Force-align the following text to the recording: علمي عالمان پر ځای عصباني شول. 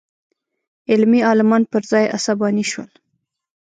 علمي 0.91 1.19
عالمان 1.27 1.63
پر 1.71 1.81
ځای 1.91 2.05
عصباني 2.17 2.65
شول. 2.71 2.89